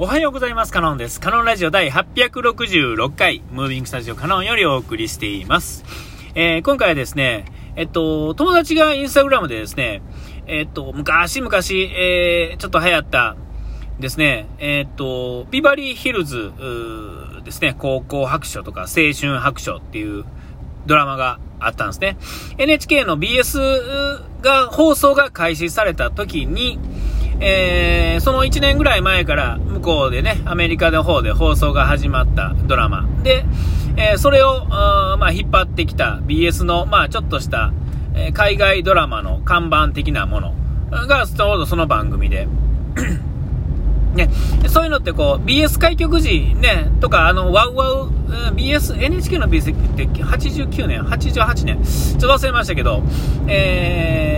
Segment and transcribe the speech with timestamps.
[0.00, 0.72] おはようございます。
[0.72, 1.18] カノンです。
[1.18, 5.84] カノンラジオ第866回、ムービングスタジオカノンよりお送りしています。
[6.36, 10.00] えー、今回はですね、えっと、友達がインスタグラムでですね、
[10.46, 13.34] えっと、昔々、えー、ちょっと流行った
[13.98, 16.52] ですね、えっと、ビバリーヒルズ
[17.44, 20.24] ですね、高校白書とか青春白書っていう
[20.86, 22.16] ドラマがあったんですね。
[22.56, 26.78] NHK の BS が、放送が開始された時に、
[27.40, 33.06] えー、その1年ぐらい前から向こうでね、アメリカの方で放送が始まったドラマ。
[33.22, 33.44] で、
[33.96, 37.72] えー、それを、まあ、引っ張ってきた BS の、まあ、ちょっとした、
[38.14, 40.54] えー、海外ドラマの看板的なもの
[40.90, 42.48] がちょうどその番組で、
[44.14, 44.30] ね、
[44.68, 48.10] そういうのってこう、BS 開局時ね、とか、あの、ワウワウ、
[48.54, 53.02] BS、NHK の BS って89年、88年、ちょっと忘れましたけど、
[53.46, 54.37] えー、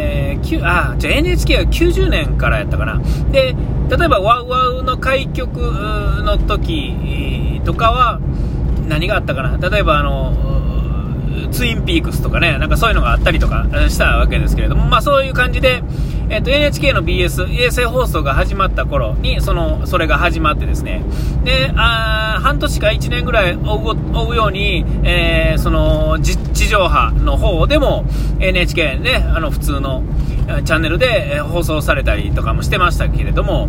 [0.62, 3.00] あ、じゃあ NHK は90年からやったかな。
[3.30, 3.54] で、
[3.88, 5.58] 例えばワウワウの開局
[6.24, 8.20] の時とかは、
[8.88, 9.56] 何があったかな。
[9.68, 10.49] 例えばあの、
[11.52, 15.82] ツインピークスとかね、なんかそういうのがあったりとかしたわけですけれども、まあそういう感じで、
[16.28, 21.02] えっと、NHK の BS、衛星放送が始まった頃に、その、それが始まってですね、
[21.45, 28.04] で、あ半年か1年ぐらい追う追うように、えー、その、地上波の方でも、
[28.38, 30.02] NHK ね、あの、普通の
[30.65, 33.68] チャンネルで放送されたりとかもしてましたけれども、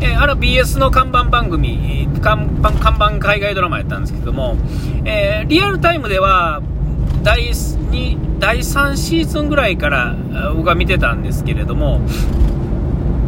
[0.00, 4.56] えー、あれは BS の看板番組看板、看板海外ドラマやったんですけども、
[5.04, 6.62] えー、リアルタイムでは、
[7.22, 10.16] 第2第3シーズンぐらいから
[10.54, 12.00] 僕は見てたんですけれども、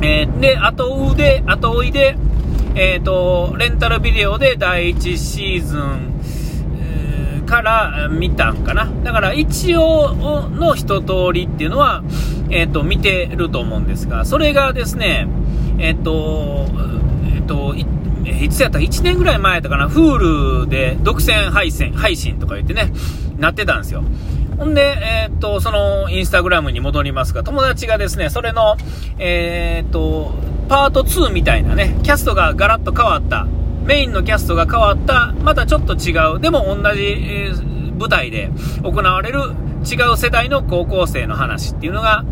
[0.03, 2.17] えー、で、後追うで、後追いで、
[2.75, 6.15] えっ、ー、と、レンタルビデオで第1シーズン、
[7.45, 8.91] から見たんかな。
[9.05, 12.03] だから一応の一通りっていうのは、
[12.51, 15.29] えっ、ー、と、見てると思うんですが、それがですね、
[15.79, 16.67] えっ、と、
[17.35, 22.91] えっ、と、いつやった？1年ぐらい前やったかな、Hulu で独占配信配信とか言ってね、
[23.45, 24.03] なってたんですよ。
[24.59, 28.77] ほんで、えー、っと、そのインスタグラムに戻りますが、友達がですね、それの、
[29.19, 30.33] えー、っと、
[30.69, 33.47] パート2みたいなね、キャストがガラッと変わった、
[33.85, 38.51] メインのキャストが変わった、またちょっと違う、でも同じ、えー、舞台で
[38.83, 39.41] 行われる
[39.85, 42.25] 違う世代の高校生の話っていうのが、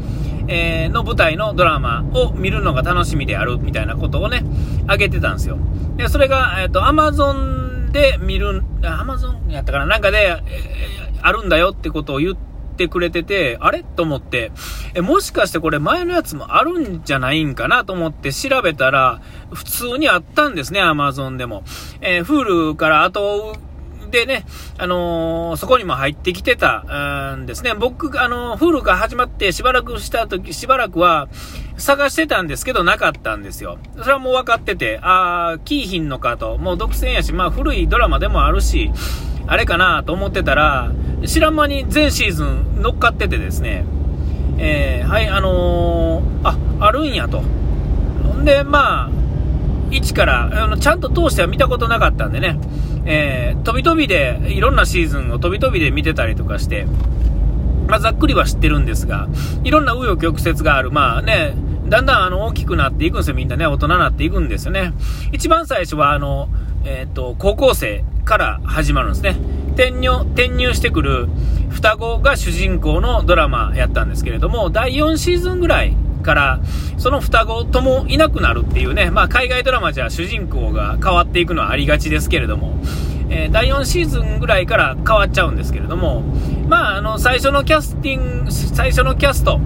[0.48, 4.42] え、の舞台のドラマを見るのが楽しみであるみたいなことをね、
[4.86, 5.58] あげてたんですよ。
[5.96, 9.86] で、それが、えっ、と、Amazon で見る、Amazon やったかな？
[9.86, 12.36] なんかで、え、あるんだよってことを言っ
[12.76, 13.82] てくれてて、あれ？
[13.82, 14.52] と思って、
[14.94, 19.20] え、もしかしてこれ前のやつもあるんじゃないんかなと思って調べたら、
[19.52, 21.64] 普通にあったんですね、Amazon でも。
[22.00, 23.56] えー、Hulu から後
[24.10, 24.44] でね、
[24.76, 27.74] あのー、そこにも入ってきてたんですね。
[27.74, 31.28] 僕、あのー、フールが始まってしばらくした時、しばらくは
[31.78, 33.78] 探してたんですけど、なかったんですよ。
[33.96, 38.90] それはもう分かってて、あー、キーヒンのかと、もう独占やし、まあ古いドラマでもあるし、
[39.47, 40.92] あれかなと思ってたら、
[41.26, 43.84] 知らん間に全シーズン乗っかっててですね、
[44.58, 46.48] えー、はい、あのー、
[46.80, 47.42] あ、あるんやと。
[47.42, 49.10] んで、まあ、
[49.91, 52.58] 1からあのちゃんと通しては見たことなかったんでね、
[53.04, 56.86] えー、飛び飛びでいろんなシーズンを飛び飛びで見てたりとかして、
[57.88, 59.28] まあ、ざっくりは知ってるんですが、
[59.64, 61.54] いろんな紆余曲折がある、まあね、
[61.92, 64.94] だんだんあの大きくなっていくんですよ、みんなね、大人になっていくんですよね。
[65.30, 66.48] 一番最初はあの、
[66.86, 69.36] えっ、と高校生から始まるんですね。
[69.75, 71.28] 転入転入してくる
[71.69, 76.60] 双子が主人公のドラマやったんですけれども、第4シーズンぐらいから、
[76.97, 82.72] その双子ともいなくなるっていうね、まあ、海外ドラマじゃ主人公が変わっていくのはありがちですけれども、
[83.28, 86.22] えー、第4シーズンぐらいから変わっちゃうんですけれども、
[86.69, 89.60] まあ、あの、最初のキャスティング、最初のキャスト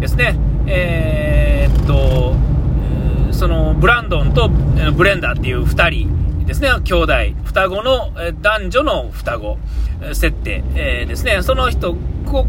[0.00, 0.36] ですね、
[0.68, 2.34] えー、っと、
[3.32, 7.12] その、ブランドンとブレンダーっていう2人ですね、兄弟、
[7.44, 9.58] 双子の、男女の双子。
[10.12, 11.96] 設定、えー、ですね、その人、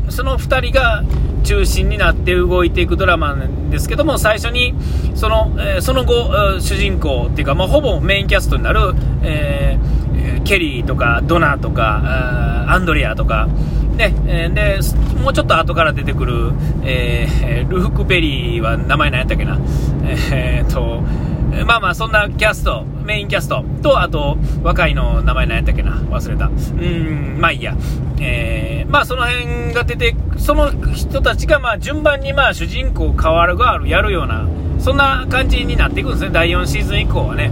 [0.10, 1.04] その2人が
[1.44, 4.76] 中心になって動いていくドラマなんですけども、最初に
[5.16, 5.52] その,、
[5.82, 8.94] その後、主人公っていうか、まあ、ほぼメインキャストになる、
[9.24, 13.48] えー、ケリーとかドナとかアンドレアとか、
[14.00, 14.80] ね、で
[15.22, 16.54] もうちょっと後から出てくる、
[16.84, 19.60] えー、ルーク・ペリーは名前何やったっけな、
[20.32, 21.02] えー、と
[21.66, 25.98] まあまあそんなキャストメインキャストとあと若いの名前何やったっけな。
[25.98, 26.46] 忘れた。
[26.46, 27.76] うんまあいいや、
[28.22, 34.48] えー、まあその辺が出てその人たちがまあ順番にまあ主人公変わる変わるやるような
[34.80, 36.30] そんな感じになっていくんですね。
[36.32, 37.52] 第4シーズン以降はね。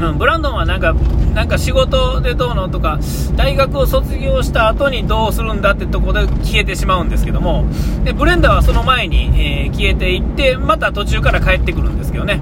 [0.00, 0.94] うん、ブランドンはなんか、
[1.34, 2.98] なんか仕事でどうのとか、
[3.36, 7.64] 大学を卒業した後にどうするんだってとこで消えてしまうんですけども、
[8.04, 12.40] でブレンダーはその前に、えー、消えていって、また途中から帰ってくるんですけどね、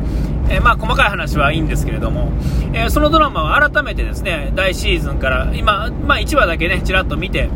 [0.51, 2.31] えー、まあ細かい話はいいんですけれども、
[2.75, 7.49] えー、そのドラマは改めてですね、大シーズンから今、まあ1話だけね、ちらっと見て、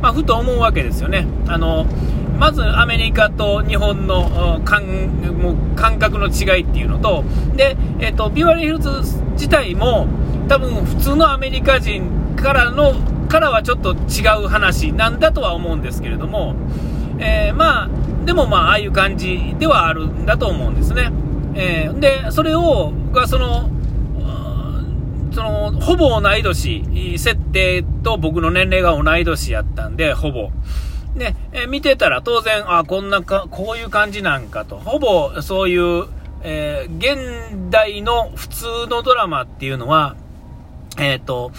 [0.00, 1.26] まあふと思うわけですよね。
[1.46, 1.86] あの、
[2.38, 4.82] まずアメリカと日本の感
[5.40, 7.22] もう感覚の違いっていうのと、
[7.54, 10.06] で、えっ、ー、と、ビバリーヒルズ自体も、
[10.48, 12.94] 多分普通のアメリカ人からの、
[13.28, 16.54] からはちょっと違う話なんだとは思うんですけれども、
[17.18, 17.90] えー、まあ、
[18.24, 21.10] でもまあ、ああいう感じではあるんだと思うんですね。
[21.54, 23.70] えー、で、それを、がその、
[25.32, 30.50] その、ほぼ同い年、設定と僕の年齢が同い年やったんで、ほぼ。
[31.16, 36.06] で、え見てたら当然、あ、こんなか、こういう感じなんかと、ほぼそういう、
[36.42, 40.16] えー、現代の普通のドラマっていうのは、
[40.98, 41.52] えっ、ー、と、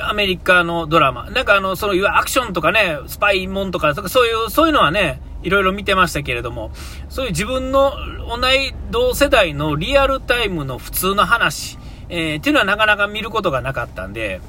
[0.00, 1.30] アメリカのドラマ。
[1.30, 6.70] なんかあの、その、いわゆるアクションとかね、スパイモンとか、そういう、そういうのはね、いろいろ見てましたけれども、
[7.08, 7.92] そういう自分の
[8.28, 11.78] 同い同世代のリアルタイムの普通の話、
[12.08, 14.40] えー、っていうのはなかなか見ることがなかったんで、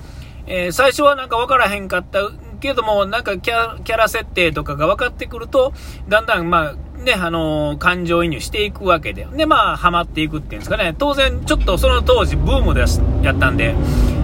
[0.45, 2.29] えー、最初はなんかわからへんかった
[2.59, 5.73] けども、なんかキャキャラ設定とかが分かってくると、
[6.07, 12.81] だんだんまあ、ね、あのー、感情移入していくわけで、で、まあ、ハマっていくっていうんですかね、当然、ちょっとその当時、ブームで
[13.21, 13.75] やったんで、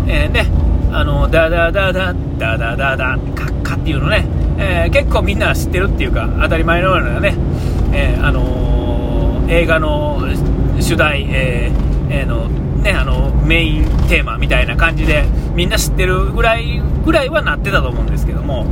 [0.07, 0.47] えー、ね、
[0.91, 4.25] あの、ダダダダ、ダダダダ、カッカっていうのね、
[4.57, 7.35] えー、結構みんな知ってるっていうか、当たり前のようなね、
[7.93, 10.21] えー、あの、映画の
[10.79, 12.47] 主題、えー、えー、の、
[12.81, 18.65] ね、あの、メインテーマみたいな感じで、みんな知ってるぐらい、ぐらいはなってたと思うんですけども、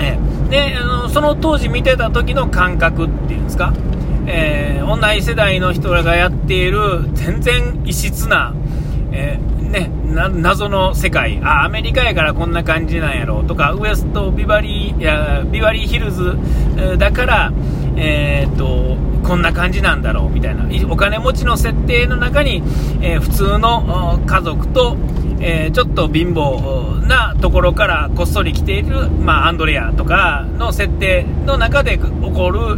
[0.00, 0.18] え、
[0.50, 3.72] で、あの、その当時見てた時の感覚っていうんですか、
[4.26, 8.54] えー、同じ世代の人らがやっている全然異質な、
[9.12, 11.40] えー、ね、謎の世界。
[11.42, 16.36] あアメリカやからこんな感じなんやろとかウエストビバリーやビバリーヒルズ
[16.98, 17.52] だから、
[17.96, 20.64] えーと、こんな感じなんだろうみたいな。
[20.90, 22.62] お金持ちの設定の中に、
[23.00, 24.96] えー、普通の家族と、
[25.40, 32.76] えー、ちょっと貧乏なところからこっそり来ている、まあ、アンドレアとかの設定の中で起こる、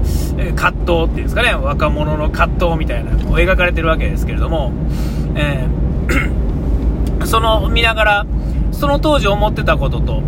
[0.54, 1.54] 葛藤っていうんですかね。
[1.54, 4.72] 若者の葛藤みたいなのを描かれてるわけですけれども、
[5.34, 8.26] えー、 その見ながら
[8.72, 10.22] その当時思ってたことと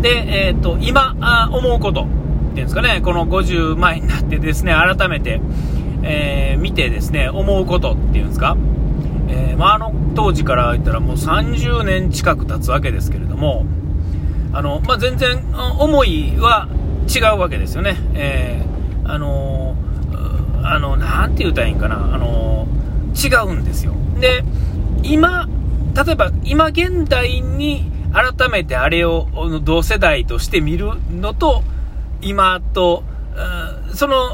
[0.00, 5.40] で、えーと、今あ思うことっていうんですかね、この50前になってですね、改めて、
[6.02, 8.56] えー、見てですね、思うことっていうんですか、
[9.28, 13.66] えー、まあ、あの当時から言ったらもう30年近く経つわけですけれども、
[14.52, 15.44] あの、まあ、全然
[15.78, 16.68] 思いは
[17.14, 17.96] 違うわけですよね。
[18.14, 19.76] えー、あの
[20.62, 22.66] あの、なんて言うたらいいんかな、あの
[23.14, 23.92] 違うんですよ。
[24.20, 24.44] で、
[25.02, 25.48] 今、
[25.94, 29.28] 例えば今現代に改めてあれを
[29.62, 31.62] 同世代として見るのと、
[32.20, 33.04] 今と、
[33.94, 34.30] その、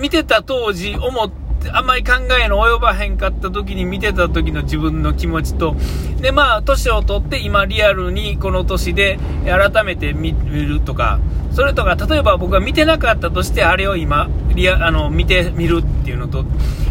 [0.00, 5.76] 見てた当時思って、あんまり考えの及ばへんかった時に見てた時の自分の気持ちと、
[6.20, 11.20] で、まあ、年を取って今リアルにこの年で改めて見るとか、
[11.52, 16.44] それとか、例えば僕が見てなかったとして、あれを今、リア、あの、見てみるっていうのと、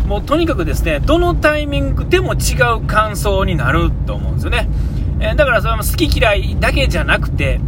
[0.07, 4.69] もうとにかくですね、どのタイミングでも違う感想になると思うんですよね。
[5.19, 7.59] えー、だからそれも好き嫌いだけじゃなくて、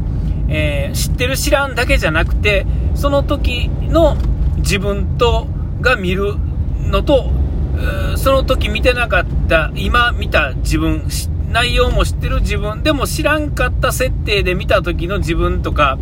[0.47, 2.65] えー、知ってる知らんだけじゃなくて、
[2.95, 4.17] その時の
[4.57, 5.47] 自分と
[5.81, 6.35] が見る
[6.89, 7.31] のと、
[8.17, 11.03] その時見てなかった、今見た自分、
[11.51, 15.97] 内容も知ってる自分、でも知らんかった設定で見た時の自分とか、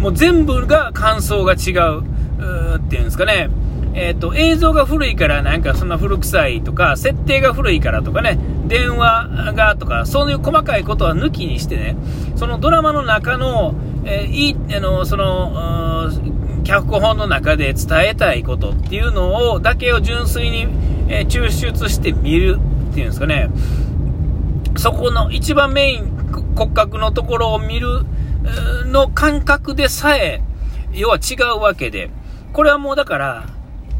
[0.00, 2.02] もう全部が感想が違う、
[2.40, 3.50] うっていうんですかね。
[3.94, 11.96] えっ、ー、と、映像が古いからなんかそんな古臭いとか、設定が古いからとかね、電話がとか、そういう細かいことは抜きにしてね、
[12.36, 13.74] そのドラマの中の、
[14.04, 16.10] えー、いい、あの、その、
[16.64, 20.66] 脚本の中で伝えたいことっていうのを、だけを純粋に、
[21.08, 22.58] え、抽出して見る
[22.90, 23.50] っていうんですかね、
[24.76, 28.04] そこの一番メイン、骨格のところを見る
[28.86, 30.42] の感覚でさえ、
[30.92, 32.10] 要は違うわけで、
[32.52, 33.46] これはもうだから、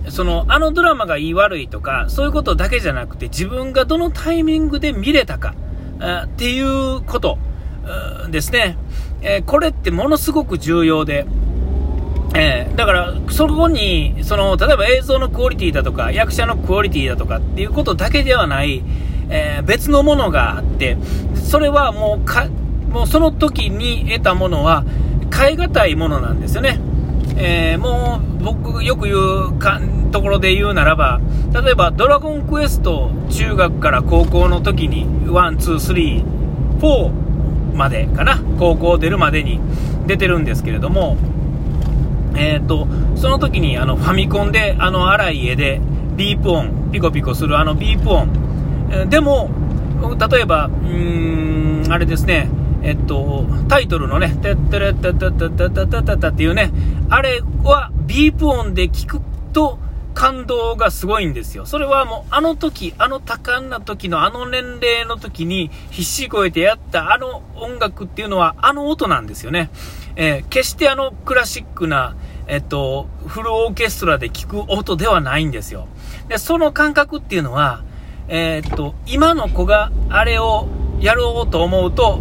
[0.09, 5.55] その、あのドラマがいい悪いとか、そういうことだけじゃなくて、自分がどのタイミングで見れたか、
[6.25, 7.39] っていうこと
[8.31, 8.77] ですね。
[9.21, 11.27] え、これってものすごく重要で、
[12.35, 18.83] えー、だから、そこに、その、例えば映像のクオリティだとか、役者のクオリティだとかっていうことだけではない、
[19.31, 20.97] えー、別のものがあって、
[21.35, 22.47] それはもうか、
[22.91, 24.85] もうその時に得たものは、
[25.35, 26.81] 変え難いものなんですよね。
[27.37, 29.81] えー、もう、僕よく言うか
[30.11, 31.21] ところで言うならば、
[31.53, 37.29] 例えば、ドラゴンクエスト、中学から高校の時に、1、2、3、4、
[37.79, 39.61] までかな、高校出るまでに
[40.07, 41.17] 出てるんですけれども、
[42.39, 45.81] えーと、その時にあのファミコンであの荒い絵で
[46.17, 49.09] ビープ音、ピコピコするあのビープ音。
[49.11, 49.51] でも、
[50.31, 52.49] 例えば、うーん、あれですね、
[52.83, 56.71] えっと、タイトルのね、てってれってってってってってってっていうね、
[57.11, 59.21] あれはビープ音で聞く
[59.53, 59.79] と
[60.15, 61.67] 感動がすごいんですよ。
[61.67, 69.71] それはもうあの時、あの多感な時のあの年齢の時に必死こえてやったあの音楽っていうのはあの音なんですよね。
[70.17, 72.17] えー、決してあのクラシックな、
[72.49, 75.87] えっと、フルオーケストラで聞く音ではないんですよ。
[76.29, 77.85] で、その感覚っていうのは、
[78.29, 80.67] えー、っと、今の子があれを
[80.99, 82.21] やろうと思うと、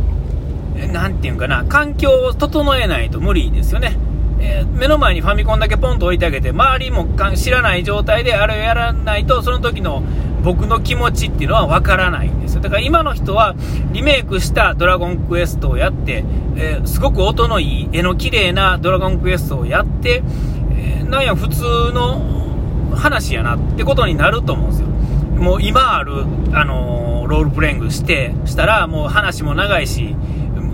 [0.91, 3.97] なんていうんかな、環境を整えないと無理ですよね。
[4.39, 10.03] えー、目の前にファミコンだけポンと置いてあげて、周りも知らない状態であれをやらないと、その時の
[10.47, 12.61] 僕の気持ちっていうのはわからないんですよ。
[12.61, 13.53] だから今の人は
[13.91, 16.23] リメイクしたドラゴンクエストをやって、
[16.55, 20.23] えー、すごく音のいい、絵の綺麗なドラゴンクエストをやって、
[20.71, 24.87] えー、なんや普通の話やなってことになると思うんですよ。
[24.87, 26.23] もう今ある、
[26.53, 30.15] あのロールプレイングして、したらもう話も長いし、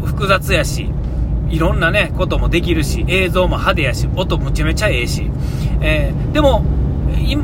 [0.05, 0.91] 複雑やし、
[1.49, 5.31] いろんなね、こともできるし、映像も派手やし、音むちゃめちゃええし、
[5.81, 6.63] えー、でも、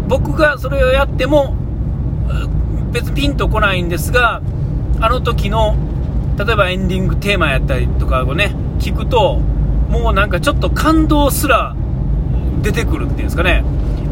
[0.08, 1.56] 僕がそれをやっても、
[2.92, 4.42] 別にピンとこないんですが、
[5.00, 5.76] あの時の、
[6.38, 9.40] 例えばエンディングテーマやったりとかをね、聞くと、
[9.90, 11.76] もうなんかちょっと感動すら
[12.62, 13.64] 出てくるっていうんですかね。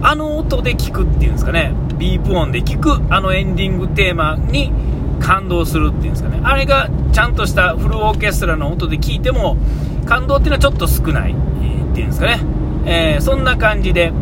[0.01, 1.73] あの音で聞くっていうんですかね。
[1.97, 4.71] ビープ音で聞くあのエンディングテーマに
[5.19, 9.57] 感動するっていうんですかね、あれがちゃんとしたフルオーケストラの音で聴いても、
[10.05, 11.35] 感動っていうのはちょっと少ないっ
[11.93, 12.39] ていうんですかね、
[12.85, 14.13] えー、そんな感じで、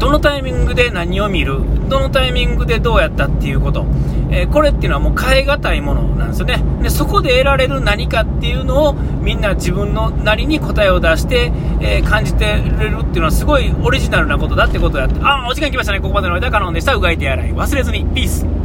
[0.00, 3.86] どのタイミングで何を見る、どのタイミングでどうやったっていうこと、
[4.30, 6.90] えー、これっていうのはもう変え難いものなんですよねで。
[6.90, 16.00] そこで得られる何かっていうのをみんな自分のなりに答えを出して、えー、感じてれるっていうのはすごいオリジナルなことだってことだって、あ、お時間来ましたね。
[16.00, 16.94] ここまでの間、カノンでした。
[16.94, 18.04] うがいて洗い忘れずに。
[18.14, 18.63] ピース。